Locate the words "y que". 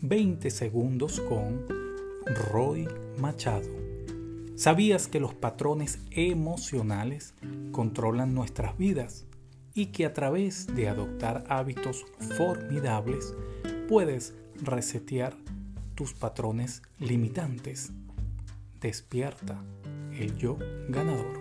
9.74-10.06